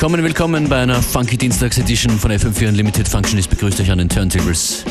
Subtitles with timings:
[0.00, 3.50] Willkommen, willkommen bei einer Funky Dienstags Edition von FM4 Unlimited Functionist.
[3.50, 4.82] Begrüßt euch an den Turntables.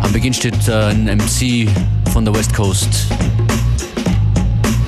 [0.00, 1.68] Am Beginn steht äh, ein MC
[2.14, 2.88] von der West Coast.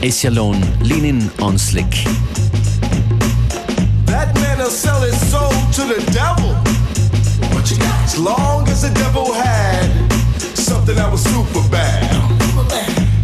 [0.02, 2.06] Ace Alone, Leaning on Slick.
[4.06, 6.56] That man will sell his soul to the devil.
[7.52, 8.02] What you got?
[8.02, 9.90] As long as the devil had
[10.54, 12.08] something that was super bad.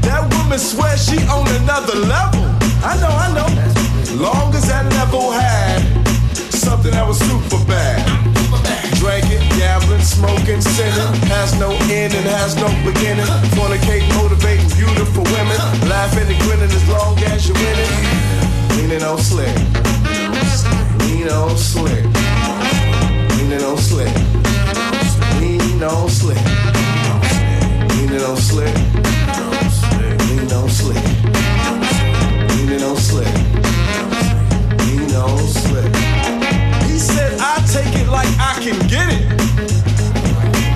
[0.02, 2.44] That woman swears she on another level.
[2.84, 3.73] I know, I know.
[4.14, 5.82] Long as that level had
[6.54, 7.98] something that was super bad.
[8.94, 11.14] Drinking, gambling, smoking, sinning.
[11.28, 13.26] Has no end and has no beginning.
[13.58, 15.58] Fornicate, motivating beautiful women,
[15.90, 17.90] laughing and grinning as long as you're winning.
[18.78, 19.54] Leaning on slick,
[21.02, 22.04] lean on slick,
[23.34, 24.14] leaning on slick,
[25.42, 26.38] lean on slick,
[27.90, 28.74] leaning on slick,
[30.30, 31.13] lean on slick,
[35.72, 35.92] lean.
[36.88, 39.24] He said I take it like I can get it.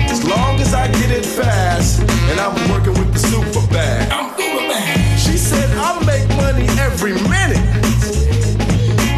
[0.09, 4.11] As long as I get it fast, and I'm working with the super bag.
[4.11, 5.19] I'm super bad.
[5.19, 7.63] She said I make money every minute.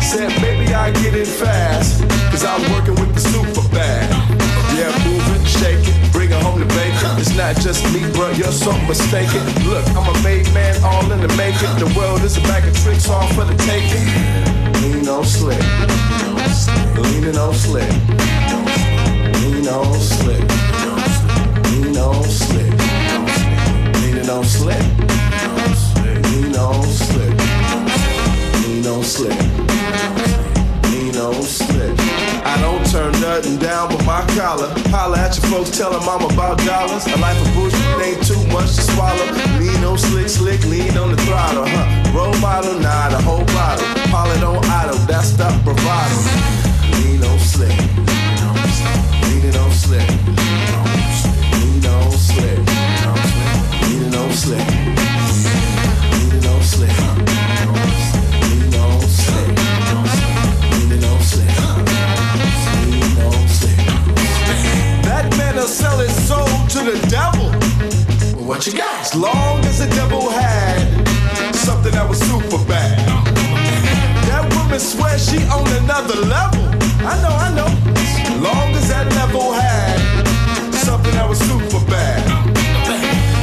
[0.02, 4.10] Said baby I get it fast, cause I'm working with the super bag.
[4.76, 7.20] Yeah, moving, shaking, bring it home to bacon.
[7.20, 9.44] It's not just me, bro, you're so mistaken.
[9.68, 11.76] Look, I'm a made man, all in the making.
[11.80, 14.71] The world is a bag of tricks, all for the taking.
[15.12, 15.60] On slick,
[16.98, 17.90] leaning on slick,
[19.42, 20.40] lean on slick,
[21.66, 22.72] lean on slick,
[24.02, 24.82] leaning on slick,
[26.24, 27.38] lean on slick,
[28.64, 29.40] lean on slick,
[30.86, 31.81] lean on slick.
[32.92, 34.68] Turn nothing down but my collar.
[34.92, 37.08] Holla at your folks, tell them I'm about dollars.
[37.08, 39.32] A life of bullshit ain't too much to swallow.
[39.60, 42.12] Lean on slick, slick, lean on the throttle, huh?
[42.14, 43.88] Role model, nah, the whole bottle.
[44.12, 46.20] Holla on idle, that's stuff bravado.
[47.00, 47.72] Lean on slick,
[49.24, 50.10] leaning on slick,
[51.56, 52.60] lean on slick,
[53.88, 54.81] leaning on slick, leaning
[65.82, 67.50] sell his soul to the devil.
[68.46, 69.02] What you got?
[69.02, 70.78] As long as the devil had
[71.56, 73.02] something that was super bad.
[74.30, 76.66] That woman swears she on another level.
[77.02, 77.72] I know, I know.
[77.98, 79.98] As long as that level had
[80.86, 82.22] something that was super bad.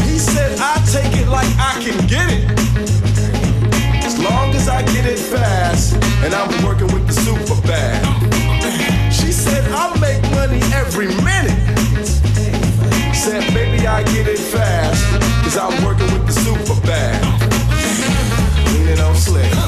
[0.07, 2.45] He said I take it like I can get it.
[4.07, 7.99] As long as I get it fast, and I'm working with the super bad.
[9.13, 11.68] She said I make money every minute.
[13.29, 15.05] Said baby I get it fast,
[15.45, 17.21] cause I'm working with the super bad.
[18.73, 19.68] Leaning on slick.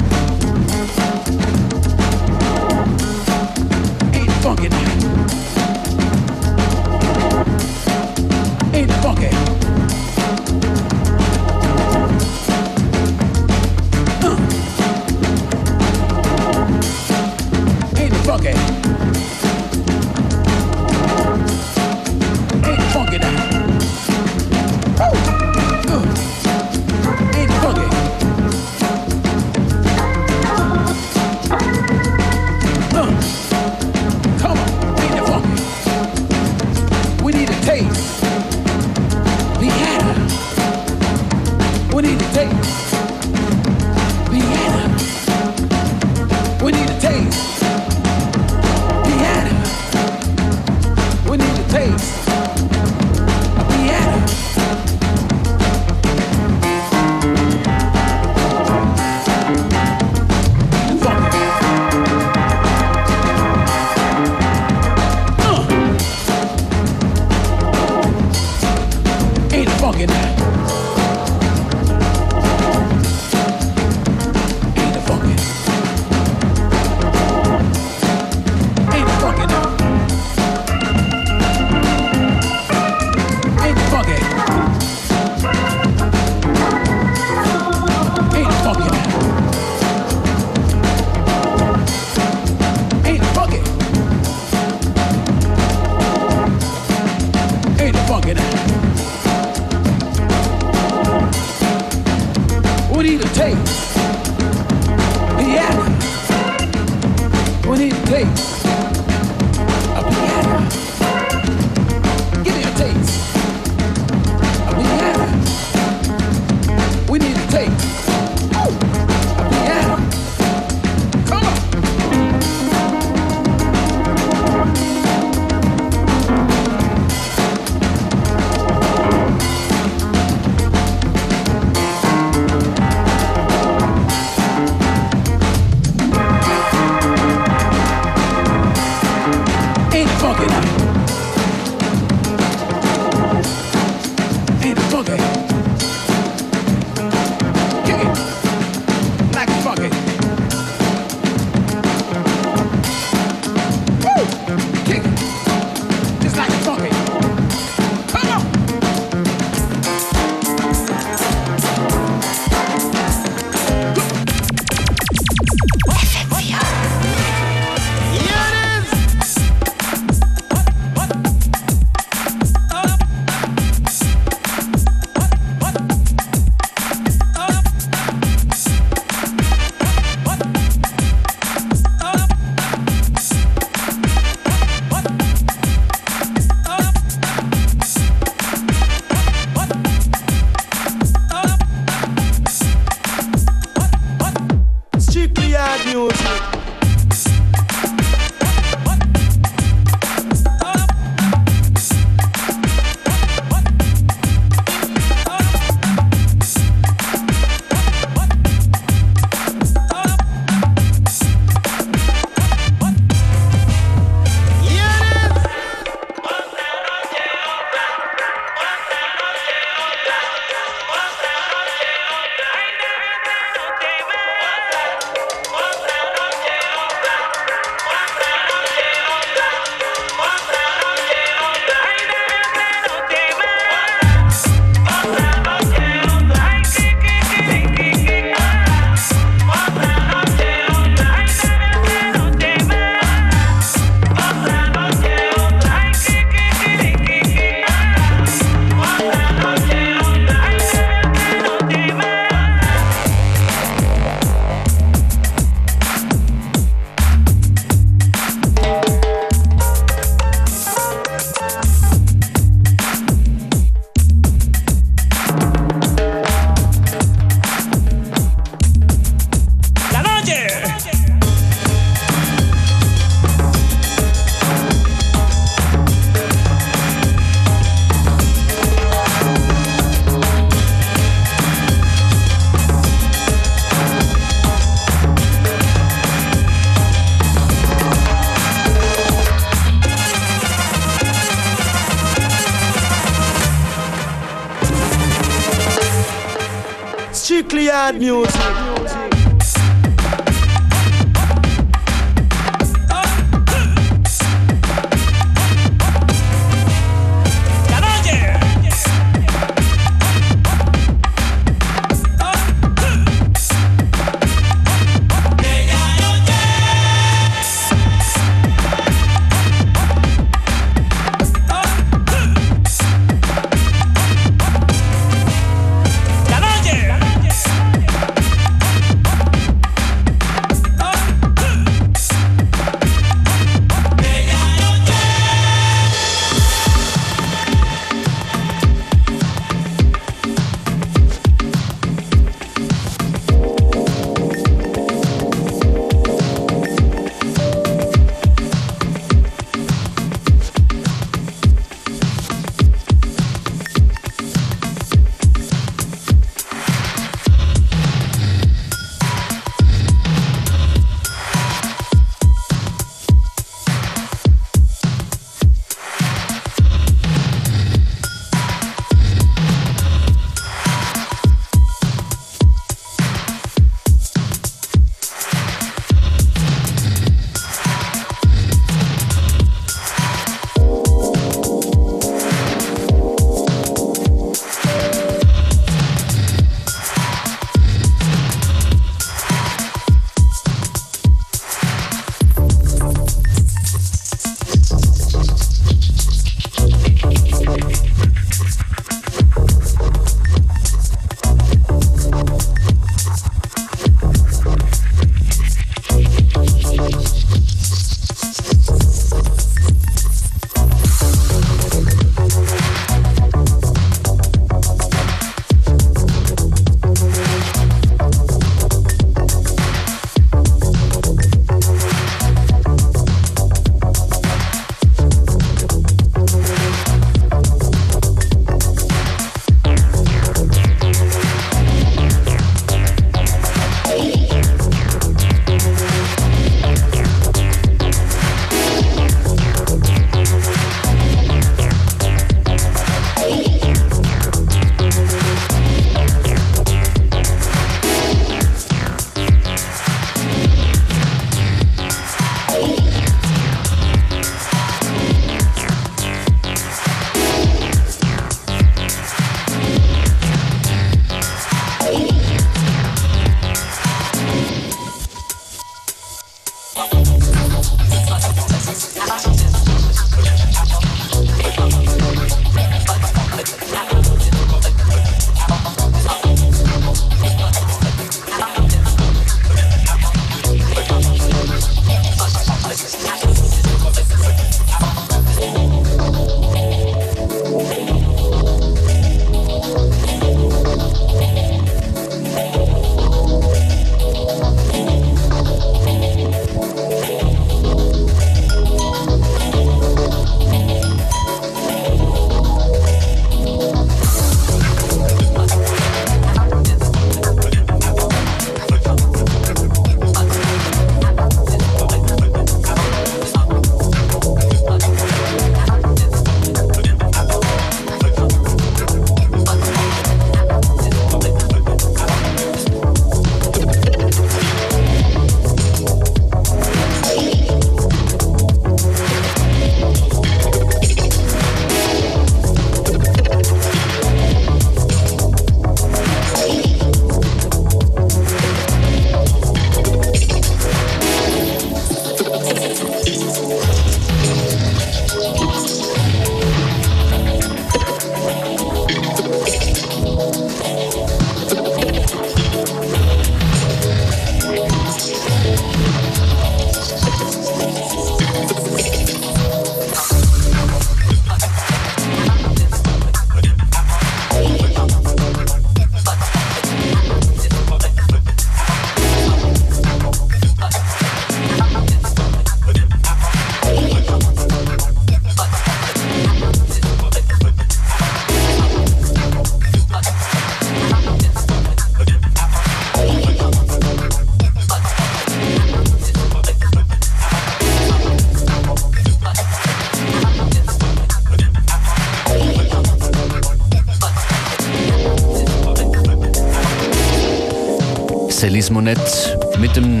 [598.70, 600.00] Monet mit dem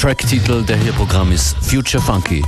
[0.00, 2.42] Tracktitel, der hier Programm ist Future Funky.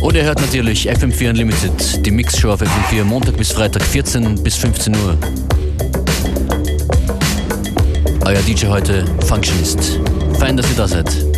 [0.00, 4.56] Und ihr hört natürlich FM4 Unlimited, die Mixshow auf FM4, Montag bis Freitag 14 bis
[4.56, 5.18] 15 Uhr.
[8.30, 9.98] Euer DJ heute Functionist.
[10.38, 11.29] Fein, dass ihr da seid.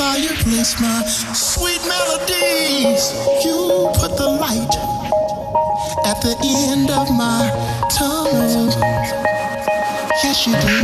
[0.00, 3.12] fireplace, my sweet melodies.
[3.44, 4.74] You put the light
[6.06, 7.40] at the end of my
[7.90, 8.72] tunnel.
[10.24, 10.78] Yes, you do.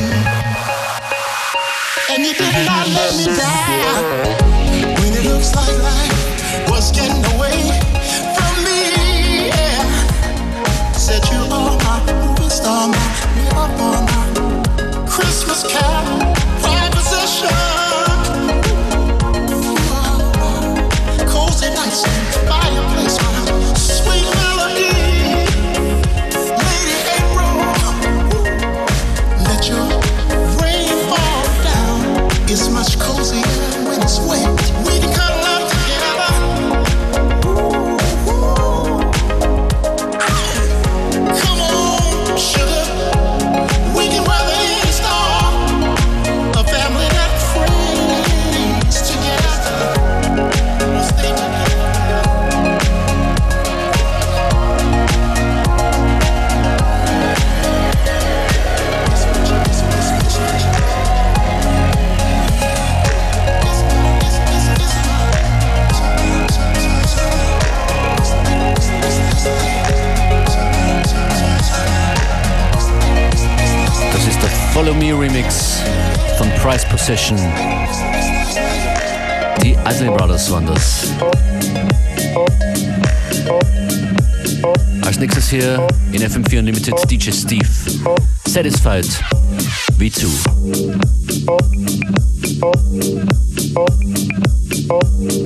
[2.12, 4.04] And you did not let me down.
[5.00, 7.35] When it looks like life was getting old.
[75.36, 75.82] Remix
[76.38, 77.36] von Price Possession.
[79.62, 81.08] Die Isley Brothers waren das.
[85.04, 87.68] Als nächstes hier in FM4 Unlimited DJ Steve.
[88.46, 89.06] Satisfied
[89.98, 90.26] V2.
[94.88, 95.45] Thank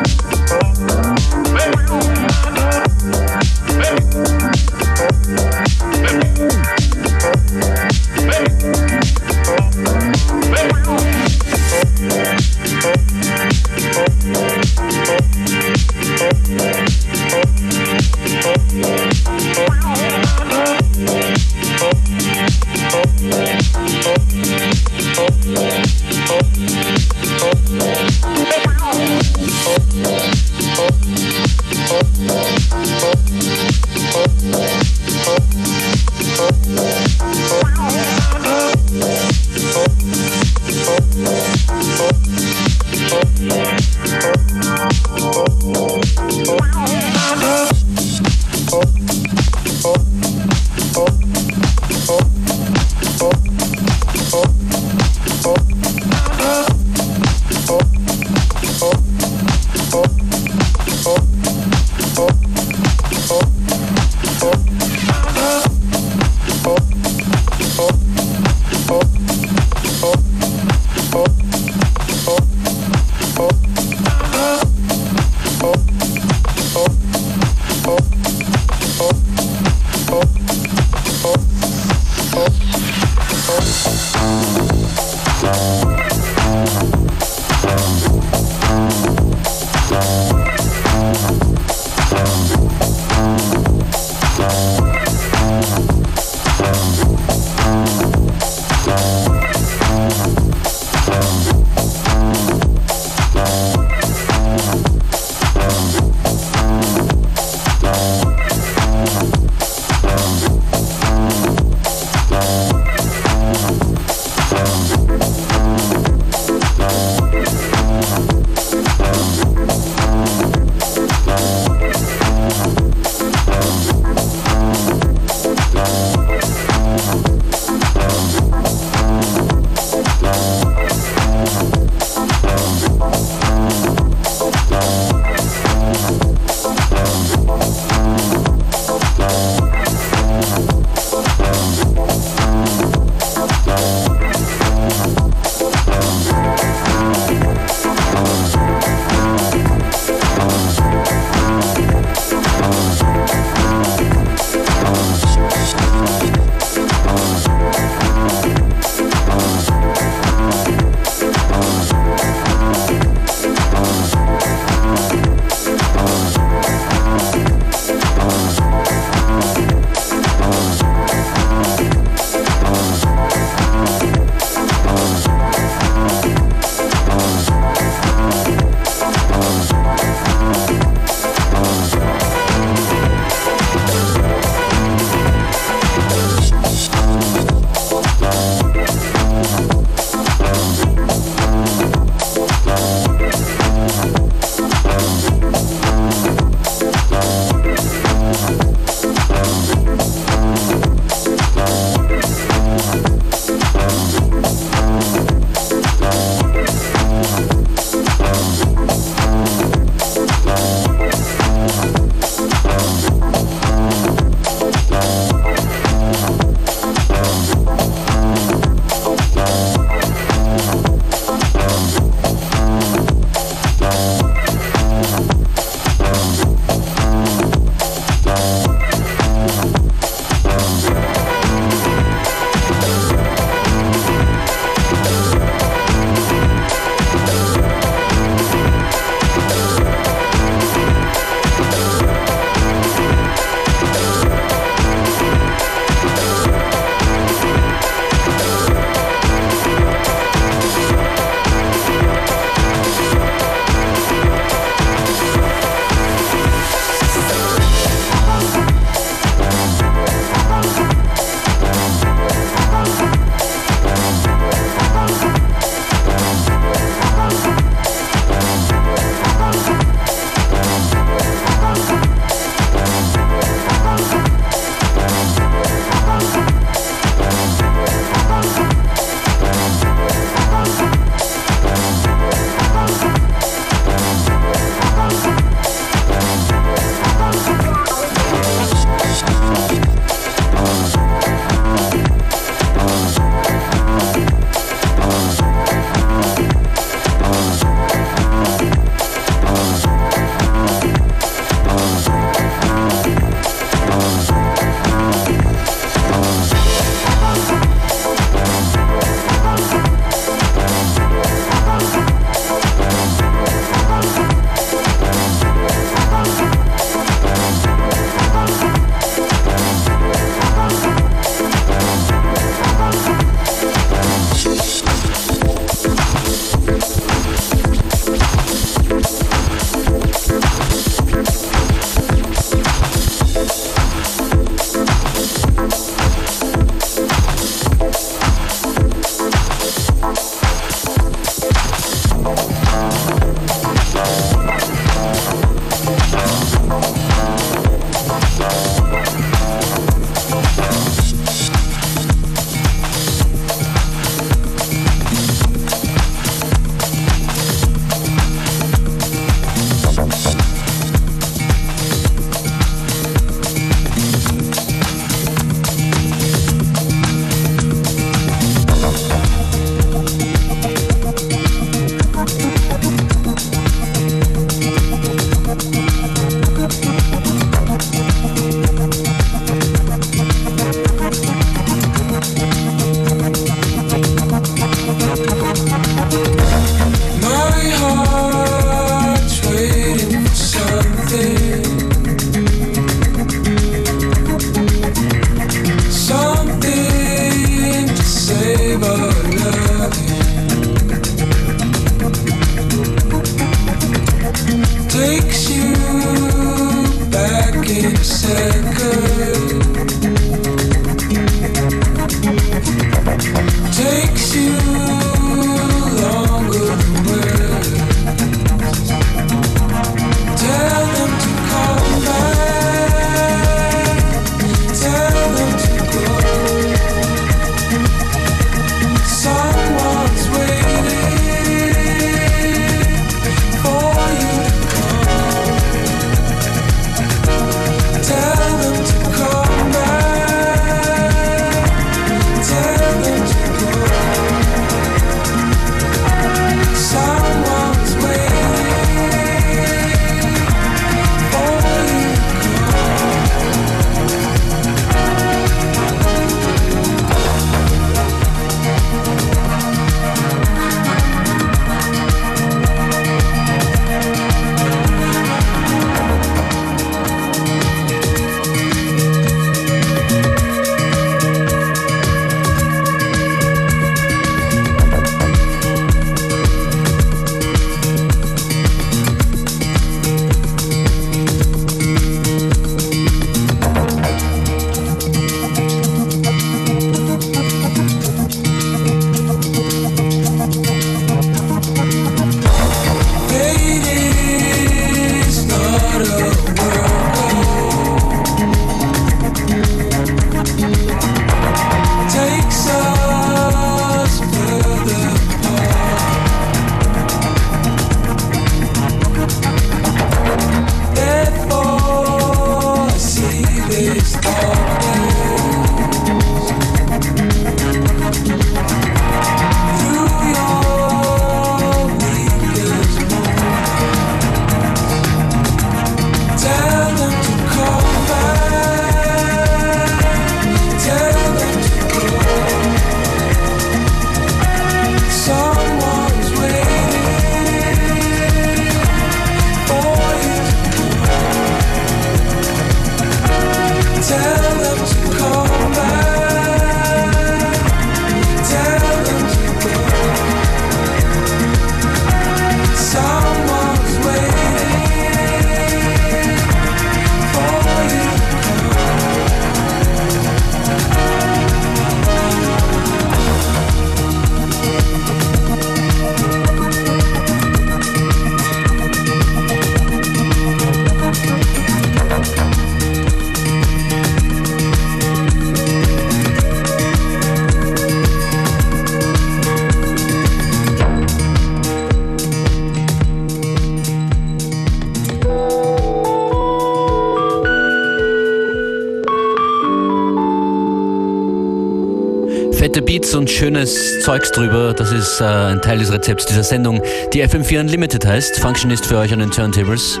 [593.14, 594.74] Und schönes Zeugs drüber.
[594.74, 598.40] Das ist äh, ein Teil des Rezepts dieser Sendung, die FM4 Unlimited heißt.
[598.40, 600.00] Functionist für euch an den Turntables.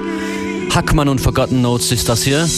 [0.74, 2.48] Hackmann und Forgotten Notes ist das hier.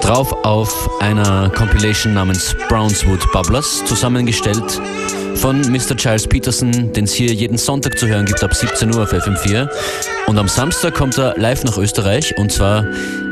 [0.00, 4.80] Drauf auf einer Compilation namens Brownswood Bubblers, zusammengestellt
[5.34, 5.94] von Mr.
[5.96, 9.68] Giles Peterson, den es hier jeden Sonntag zu hören gibt ab 17 Uhr auf FM4.
[10.26, 12.86] Und am Samstag kommt er live nach Österreich und zwar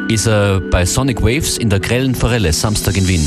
[0.08, 3.26] ist er bei Sonic Waves in der Grellen Forelle, Samstag in Wien.